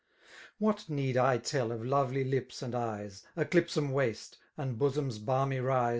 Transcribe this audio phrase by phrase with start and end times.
[0.57, 5.59] What need I tell of lovely lips and eyes^ A clipsome waist, and bosom's balmy
[5.59, 5.89] rise.